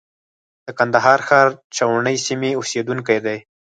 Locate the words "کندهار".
0.79-1.19